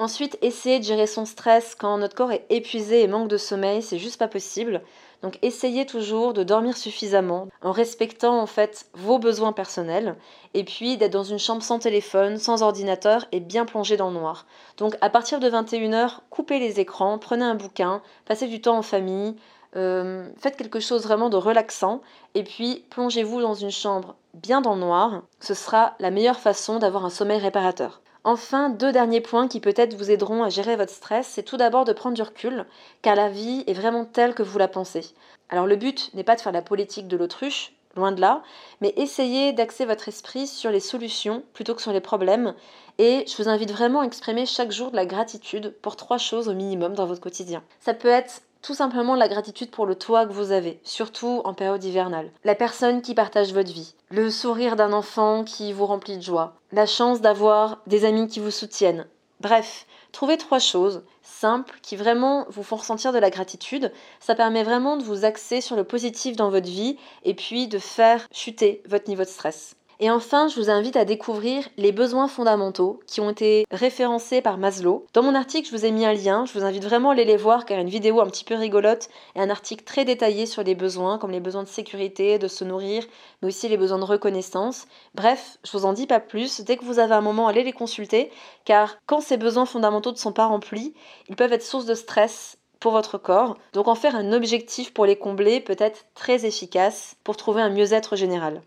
[0.00, 3.82] Ensuite, essayer de gérer son stress quand notre corps est épuisé et manque de sommeil,
[3.82, 4.80] c'est juste pas possible.
[5.22, 10.16] Donc essayez toujours de dormir suffisamment en respectant en fait vos besoins personnels
[10.54, 14.18] et puis d'être dans une chambre sans téléphone, sans ordinateur et bien plongé dans le
[14.18, 14.46] noir.
[14.78, 18.82] Donc à partir de 21h, coupez les écrans, prenez un bouquin, passez du temps en
[18.82, 19.36] famille,
[19.76, 22.00] euh, faites quelque chose vraiment de relaxant
[22.34, 25.24] et puis plongez-vous dans une chambre bien dans le noir.
[25.40, 28.00] Ce sera la meilleure façon d'avoir un sommeil réparateur.
[28.24, 31.86] Enfin, deux derniers points qui peut-être vous aideront à gérer votre stress, c'est tout d'abord
[31.86, 32.66] de prendre du recul,
[33.00, 35.14] car la vie est vraiment telle que vous la pensez.
[35.48, 38.42] Alors le but n'est pas de faire la politique de l'autruche, loin de là,
[38.82, 42.54] mais essayez d'axer votre esprit sur les solutions plutôt que sur les problèmes,
[43.00, 46.50] et je vous invite vraiment à exprimer chaque jour de la gratitude pour trois choses
[46.50, 47.62] au minimum dans votre quotidien.
[47.80, 51.54] Ça peut être tout simplement la gratitude pour le toit que vous avez, surtout en
[51.54, 52.30] période hivernale.
[52.44, 53.94] La personne qui partage votre vie.
[54.10, 56.56] Le sourire d'un enfant qui vous remplit de joie.
[56.72, 59.06] La chance d'avoir des amis qui vous soutiennent.
[59.40, 63.92] Bref, trouvez trois choses simples qui vraiment vous font ressentir de la gratitude.
[64.20, 67.78] Ça permet vraiment de vous axer sur le positif dans votre vie et puis de
[67.78, 69.74] faire chuter votre niveau de stress.
[70.02, 74.56] Et enfin, je vous invite à découvrir les besoins fondamentaux qui ont été référencés par
[74.56, 75.04] Maslow.
[75.12, 77.26] Dans mon article, je vous ai mis un lien, je vous invite vraiment à aller
[77.26, 79.84] les voir car il y a une vidéo un petit peu rigolote et un article
[79.84, 83.04] très détaillé sur les besoins, comme les besoins de sécurité, de se nourrir,
[83.42, 84.86] mais aussi les besoins de reconnaissance.
[85.14, 87.72] Bref, je vous en dis pas plus, dès que vous avez un moment, allez les
[87.72, 88.30] consulter
[88.64, 90.94] car quand ces besoins fondamentaux ne sont pas remplis,
[91.28, 93.58] ils peuvent être source de stress pour votre corps.
[93.74, 97.68] Donc en faire un objectif pour les combler peut être très efficace pour trouver un
[97.68, 98.62] mieux-être général.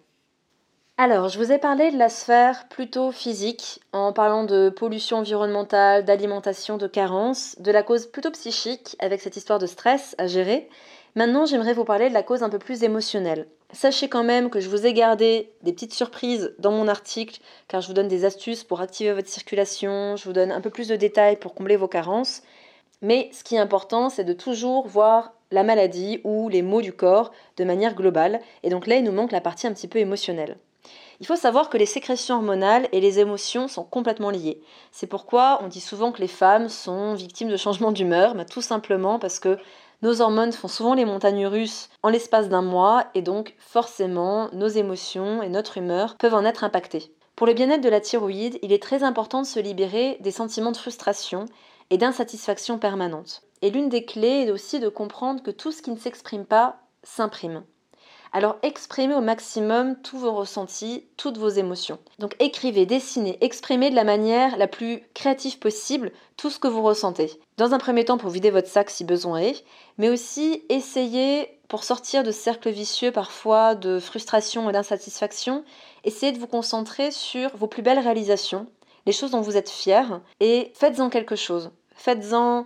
[0.96, 6.06] Alors, je vous ai parlé de la sphère plutôt physique, en parlant de pollution environnementale,
[6.06, 10.70] d'alimentation, de carence, de la cause plutôt psychique, avec cette histoire de stress à gérer.
[11.16, 13.48] Maintenant, j'aimerais vous parler de la cause un peu plus émotionnelle.
[13.72, 17.82] Sachez quand même que je vous ai gardé des petites surprises dans mon article, car
[17.82, 20.90] je vous donne des astuces pour activer votre circulation, je vous donne un peu plus
[20.90, 22.44] de détails pour combler vos carences.
[23.02, 26.94] Mais ce qui est important, c'est de toujours voir la maladie ou les maux du
[26.94, 28.42] corps de manière globale.
[28.62, 30.56] Et donc là, il nous manque la partie un petit peu émotionnelle.
[31.20, 34.62] Il faut savoir que les sécrétions hormonales et les émotions sont complètement liées.
[34.92, 39.20] C'est pourquoi on dit souvent que les femmes sont victimes de changements d'humeur, tout simplement
[39.20, 39.58] parce que
[40.02, 44.68] nos hormones font souvent les montagnes russes en l'espace d'un mois et donc forcément nos
[44.68, 47.14] émotions et notre humeur peuvent en être impactées.
[47.36, 50.72] Pour le bien-être de la thyroïde, il est très important de se libérer des sentiments
[50.72, 51.46] de frustration
[51.90, 53.44] et d'insatisfaction permanente.
[53.62, 56.78] Et l'une des clés est aussi de comprendre que tout ce qui ne s'exprime pas
[57.04, 57.64] s'imprime.
[58.36, 62.00] Alors exprimez au maximum tous vos ressentis, toutes vos émotions.
[62.18, 66.82] Donc écrivez, dessinez, exprimez de la manière la plus créative possible tout ce que vous
[66.82, 67.40] ressentez.
[67.58, 69.64] Dans un premier temps pour vider votre sac si besoin est,
[70.00, 75.64] mais aussi essayez pour sortir de cercles vicieux parfois de frustration et d'insatisfaction,
[76.04, 78.66] essayez de vous concentrer sur vos plus belles réalisations,
[79.06, 81.70] les choses dont vous êtes fiers et faites-en quelque chose.
[81.96, 82.66] Faites-en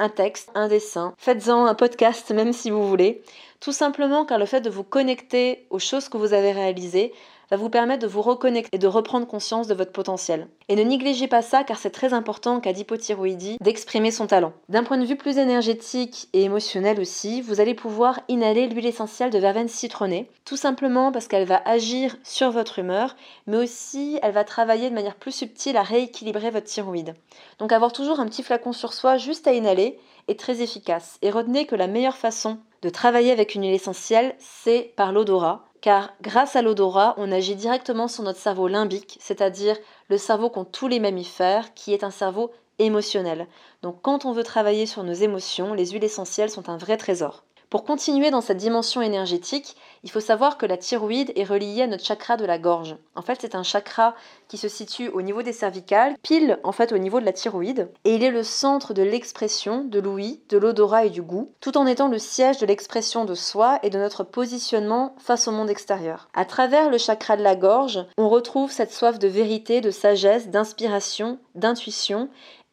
[0.00, 3.22] un texte, un dessin, faites-en un podcast même si vous voulez.
[3.60, 7.12] Tout simplement car le fait de vous connecter aux choses que vous avez réalisées
[7.50, 10.46] va vous permettre de vous reconnecter et de reprendre conscience de votre potentiel.
[10.68, 14.52] Et ne négligez pas ça car c'est très important qu'à d'hypothyroïdie d'exprimer son talent.
[14.68, 19.30] D'un point de vue plus énergétique et émotionnel aussi, vous allez pouvoir inhaler l'huile essentielle
[19.30, 24.32] de verveine citronnée, tout simplement parce qu'elle va agir sur votre humeur, mais aussi elle
[24.32, 27.14] va travailler de manière plus subtile à rééquilibrer votre thyroïde.
[27.58, 31.18] Donc avoir toujours un petit flacon sur soi juste à inhaler est très efficace.
[31.22, 35.64] Et retenez que la meilleure façon de travailler avec une huile essentielle, c'est par l'odorat
[35.80, 39.76] car grâce à l'odorat, on agit directement sur notre cerveau limbique, c'est-à-dire
[40.08, 43.46] le cerveau qu'ont tous les mammifères, qui est un cerveau émotionnel.
[43.82, 47.44] Donc quand on veut travailler sur nos émotions, les huiles essentielles sont un vrai trésor.
[47.70, 51.86] Pour continuer dans cette dimension énergétique, il faut savoir que la thyroïde est reliée à
[51.86, 52.96] notre chakra de la gorge.
[53.14, 54.16] En fait, c'est un chakra
[54.48, 57.88] qui se situe au niveau des cervicales, pile en fait au niveau de la thyroïde,
[58.04, 61.78] et il est le centre de l'expression, de l'ouïe, de l'odorat et du goût, tout
[61.78, 65.70] en étant le siège de l'expression de soi et de notre positionnement face au monde
[65.70, 66.28] extérieur.
[66.34, 70.48] À travers le chakra de la gorge, on retrouve cette soif de vérité, de sagesse,
[70.48, 72.30] d'inspiration, d'intuition,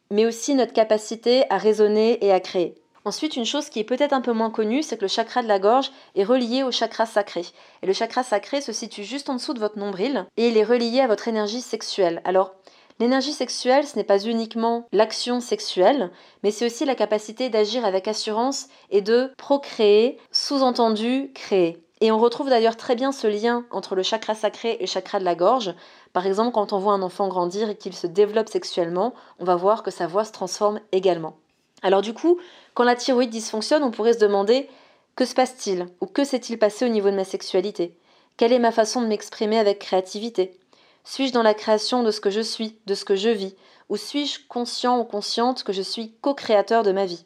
[0.10, 2.74] mais aussi notre capacité à raisonner et à créer.
[3.08, 5.48] Ensuite, une chose qui est peut-être un peu moins connue, c'est que le chakra de
[5.48, 7.46] la gorge est relié au chakra sacré.
[7.82, 10.66] Et le chakra sacré se situe juste en dessous de votre nombril et il est
[10.66, 12.22] relié à votre énergie sexuelle.
[12.26, 12.52] Alors,
[13.00, 16.12] l'énergie sexuelle, ce n'est pas uniquement l'action sexuelle,
[16.44, 21.82] mais c'est aussi la capacité d'agir avec assurance et de procréer, sous-entendu créer.
[22.02, 25.20] Et on retrouve d'ailleurs très bien ce lien entre le chakra sacré et le chakra
[25.20, 25.74] de la gorge.
[26.12, 29.56] Par exemple, quand on voit un enfant grandir et qu'il se développe sexuellement, on va
[29.56, 31.38] voir que sa voix se transforme également.
[31.84, 32.40] Alors du coup,
[32.78, 34.70] quand la thyroïde dysfonctionne, on pourrait se demander
[35.16, 37.98] que se passe-t-il Ou que s'est-il passé au niveau de ma sexualité?
[38.38, 40.60] Quelle est ma façon de m'exprimer avec créativité?
[41.04, 43.56] Suis-je dans la création de ce que je suis, de ce que je vis?
[43.90, 47.26] Ou suis-je conscient ou consciente que je suis co-créateur de ma vie?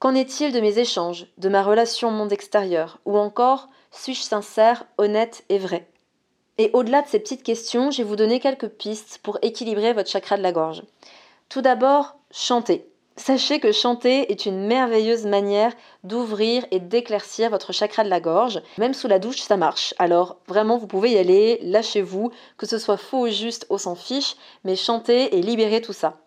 [0.00, 2.98] Qu'en est-il de mes échanges, de ma relation au monde extérieur?
[3.04, 5.88] Ou encore, suis-je sincère, honnête et vrai?
[6.58, 10.10] Et au-delà de ces petites questions, je vais vous donner quelques pistes pour équilibrer votre
[10.10, 10.82] chakra de la gorge.
[11.48, 12.90] Tout d'abord, chantez.
[13.18, 15.72] Sachez que chanter est une merveilleuse manière
[16.04, 18.60] d'ouvrir et d'éclaircir votre chakra de la gorge.
[18.76, 19.94] Même sous la douche, ça marche.
[19.98, 23.94] Alors vraiment, vous pouvez y aller, lâchez-vous, que ce soit faux ou juste, on s'en
[23.94, 26.18] fiche, mais chantez et libérez tout ça.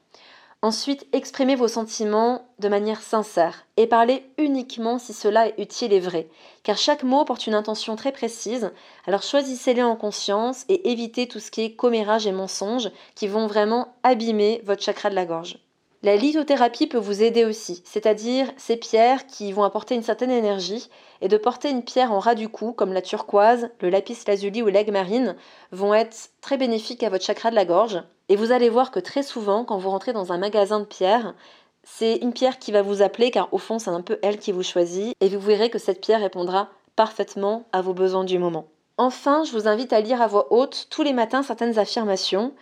[0.62, 6.02] Ensuite, exprimez vos sentiments de manière sincère et parlez uniquement si cela est utile et
[6.02, 6.28] vrai,
[6.64, 8.72] car chaque mot porte une intention très précise,
[9.08, 13.48] alors choisissez-les en conscience et évitez tout ce qui est commérage et mensonge qui vont
[13.48, 15.60] vraiment abîmer votre chakra de la gorge.
[16.02, 20.90] La lithothérapie peut vous aider aussi, c'est-à-dire ces pierres qui vont apporter une certaine énergie,
[21.20, 24.64] et de porter une pierre en ras du cou, comme la turquoise, le lapis lazuli
[24.64, 25.36] ou l'aigle marine,
[25.74, 28.02] vont être très bénéfiques à votre chakra de la gorge.
[28.30, 31.36] Et vous allez voir que très souvent, quand vous rentrez dans un magasin de pierres,
[31.84, 34.54] c'est une pierre qui va vous appeler, car au fond, c'est un peu elle qui
[34.54, 38.68] vous choisit, et vous verrez que cette pierre répondra parfaitement à vos besoins du moment.
[38.98, 42.54] Enfin, je vous invite à lire à voix haute tous les matins certaines affirmations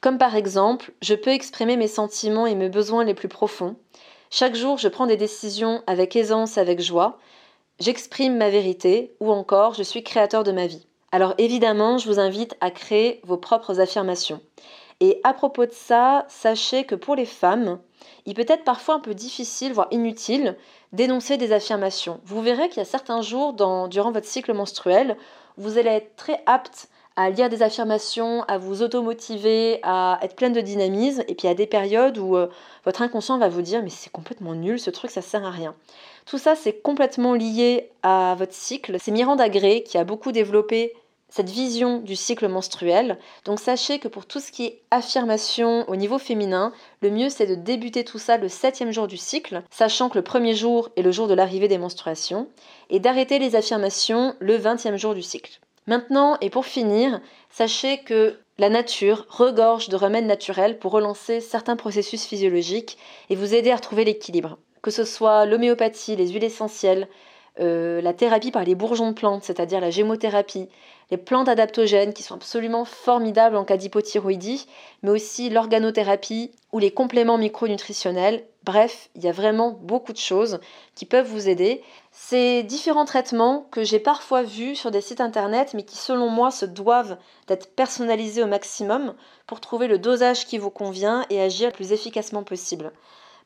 [0.00, 3.76] comme par exemple, je peux exprimer mes sentiments et mes besoins les plus profonds.
[4.30, 7.18] Chaque jour, je prends des décisions avec aisance, avec joie.
[7.80, 10.86] J'exprime ma vérité ou encore je suis créateur de ma vie.
[11.12, 14.40] Alors évidemment, je vous invite à créer vos propres affirmations.
[15.00, 17.80] Et à propos de ça, sachez que pour les femmes,
[18.26, 20.56] il peut être parfois un peu difficile, voire inutile,
[20.92, 22.20] d'énoncer des affirmations.
[22.24, 25.16] Vous verrez qu'il y a certains jours durant votre cycle menstruel,
[25.56, 30.52] vous allez être très apte à lire des affirmations, à vous automotiver, à être pleine
[30.52, 31.22] de dynamisme.
[31.28, 32.48] Et puis a des périodes où euh,
[32.84, 35.74] votre inconscient va vous dire mais c'est complètement nul, ce truc ça sert à rien.
[36.26, 38.96] Tout ça c'est complètement lié à votre cycle.
[39.00, 40.94] C'est Miranda Gray qui a beaucoup développé
[41.30, 43.18] cette vision du cycle menstruel.
[43.44, 47.46] Donc sachez que pour tout ce qui est affirmation au niveau féminin, le mieux c'est
[47.46, 51.02] de débuter tout ça le septième jour du cycle, sachant que le premier jour est
[51.02, 52.48] le jour de l'arrivée des menstruations,
[52.90, 55.60] et d'arrêter les affirmations le vingtième jour du cycle.
[55.90, 61.74] Maintenant, et pour finir, sachez que la nature regorge de remèdes naturels pour relancer certains
[61.74, 62.96] processus physiologiques
[63.28, 64.58] et vous aider à retrouver l'équilibre.
[64.82, 67.08] Que ce soit l'homéopathie, les huiles essentielles,
[67.58, 70.68] euh, la thérapie par les bourgeons de plantes, c'est-à-dire la gémothérapie,
[71.10, 74.68] les plantes adaptogènes qui sont absolument formidables en cas d'hypothyroïdie,
[75.02, 78.44] mais aussi l'organothérapie ou les compléments micronutritionnels.
[78.64, 80.60] Bref, il y a vraiment beaucoup de choses
[80.94, 81.82] qui peuvent vous aider.
[82.12, 86.50] Ces différents traitements que j'ai parfois vus sur des sites internet, mais qui selon moi
[86.50, 89.14] se doivent d'être personnalisés au maximum
[89.46, 92.92] pour trouver le dosage qui vous convient et agir le plus efficacement possible.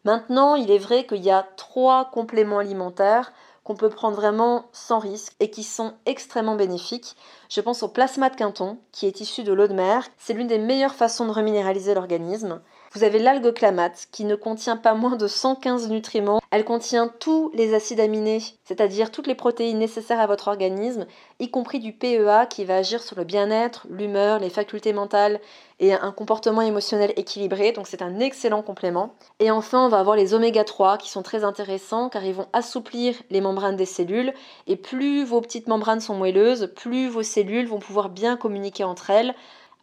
[0.05, 4.98] Maintenant, il est vrai qu'il y a trois compléments alimentaires qu'on peut prendre vraiment sans
[4.98, 7.16] risque et qui sont extrêmement bénéfiques.
[7.48, 10.07] Je pense au plasma de Quinton, qui est issu de l'eau de mer.
[10.18, 12.61] C'est l'une des meilleures façons de reminéraliser l'organisme.
[12.94, 16.40] Vous avez l'algue clamate qui ne contient pas moins de 115 nutriments.
[16.52, 21.07] Elle contient tous les acides aminés, c'est-à-dire toutes les protéines nécessaires à votre organisme,
[21.40, 25.40] y compris du PEA qui va agir sur le bien-être, l'humeur, les facultés mentales
[25.80, 27.72] et un comportement émotionnel équilibré.
[27.72, 29.16] Donc c'est un excellent complément.
[29.40, 32.46] Et enfin, on va avoir les oméga 3 qui sont très intéressants car ils vont
[32.52, 34.33] assouplir les membranes des cellules
[34.68, 39.11] et plus vos petites membranes sont moelleuses, plus vos cellules vont pouvoir bien communiquer entre
[39.11, 39.35] elles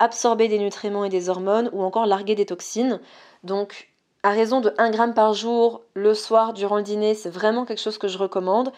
[0.01, 2.99] absorber des nutriments et des hormones ou encore larguer des toxines.
[3.43, 3.89] Donc
[4.23, 7.81] à raison de 1 gramme par jour le soir durant le dîner, c'est vraiment quelque
[7.81, 8.71] chose que je recommande.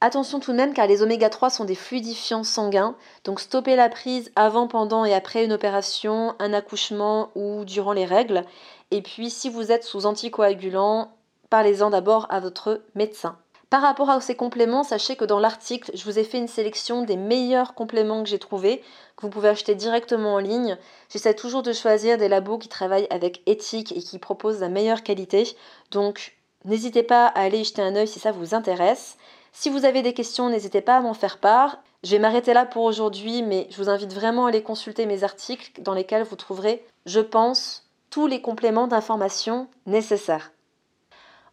[0.00, 3.88] Attention tout de même car les oméga 3 sont des fluidifiants sanguins, donc stoppez la
[3.88, 8.44] prise avant, pendant et après une opération, un accouchement ou durant les règles.
[8.92, 11.10] Et puis si vous êtes sous anticoagulant,
[11.50, 13.36] parlez-en d'abord à votre médecin.
[13.70, 17.02] Par rapport à ces compléments, sachez que dans l'article, je vous ai fait une sélection
[17.02, 18.82] des meilleurs compléments que j'ai trouvés,
[19.16, 20.78] que vous pouvez acheter directement en ligne.
[21.10, 25.02] J'essaie toujours de choisir des labos qui travaillent avec éthique et qui proposent la meilleure
[25.02, 25.54] qualité.
[25.90, 29.18] Donc, n'hésitez pas à aller y jeter un œil si ça vous intéresse.
[29.52, 31.76] Si vous avez des questions, n'hésitez pas à m'en faire part.
[32.04, 35.24] Je vais m'arrêter là pour aujourd'hui, mais je vous invite vraiment à aller consulter mes
[35.24, 40.52] articles dans lesquels vous trouverez, je pense, tous les compléments d'information nécessaires.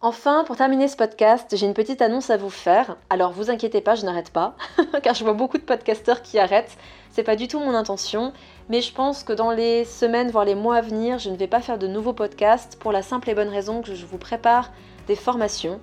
[0.01, 2.97] Enfin, pour terminer ce podcast, j'ai une petite annonce à vous faire.
[3.09, 4.55] Alors vous inquiétez pas, je n'arrête pas,
[5.03, 6.77] car je vois beaucoup de podcasteurs qui arrêtent.
[7.11, 8.33] C'est pas du tout mon intention,
[8.67, 11.47] mais je pense que dans les semaines, voire les mois à venir, je ne vais
[11.47, 14.69] pas faire de nouveaux podcasts pour la simple et bonne raison que je vous prépare
[15.07, 15.79] des formations.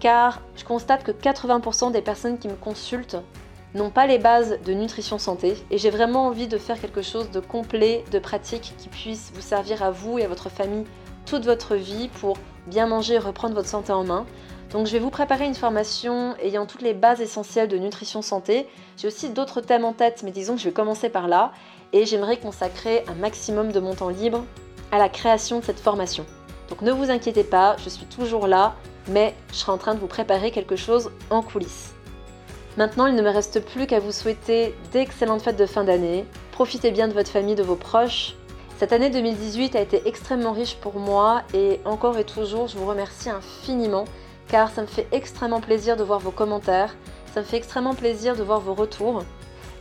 [0.00, 3.18] Car je constate que 80% des personnes qui me consultent
[3.74, 7.30] n'ont pas les bases de nutrition santé et j'ai vraiment envie de faire quelque chose
[7.30, 10.86] de complet, de pratique qui puisse vous servir à vous et à votre famille
[11.30, 14.26] toute votre vie pour bien manger et reprendre votre santé en main.
[14.72, 18.66] Donc je vais vous préparer une formation ayant toutes les bases essentielles de nutrition santé.
[18.96, 21.52] J'ai aussi d'autres thèmes en tête, mais disons que je vais commencer par là.
[21.92, 24.44] et j'aimerais consacrer un maximum de mon temps libre
[24.90, 26.26] à la création de cette formation.
[26.68, 28.74] Donc ne vous inquiétez pas, je suis toujours là,
[29.08, 31.94] mais je serai en train de vous préparer quelque chose en coulisses.
[32.76, 36.24] Maintenant, il ne me reste plus qu'à vous souhaiter d'excellentes fêtes de fin d'année.
[36.52, 38.36] Profitez bien de votre famille, de vos proches.
[38.80, 42.86] Cette année 2018 a été extrêmement riche pour moi et encore et toujours, je vous
[42.86, 44.06] remercie infiniment
[44.48, 46.96] car ça me fait extrêmement plaisir de voir vos commentaires,
[47.34, 49.22] ça me fait extrêmement plaisir de voir vos retours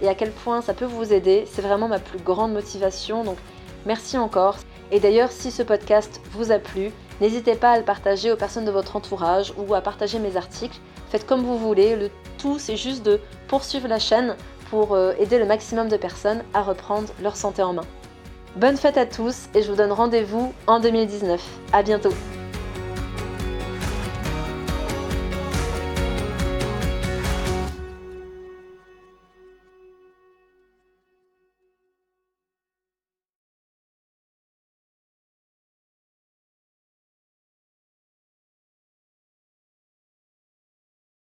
[0.02, 1.46] et à quel point ça peut vous aider.
[1.50, 3.38] C'est vraiment ma plus grande motivation, donc
[3.86, 4.58] merci encore.
[4.92, 6.92] Et d'ailleurs, si ce podcast vous a plu,
[7.22, 10.78] n'hésitez pas à le partager aux personnes de votre entourage ou à partager mes articles.
[11.10, 14.36] Faites comme vous voulez, le tout c'est juste de poursuivre la chaîne
[14.70, 17.86] pour euh, aider le maximum de personnes à reprendre leur santé en main.
[18.60, 21.42] Bonne fête à tous et je vous donne rendez-vous en 2019.
[21.72, 22.12] À bientôt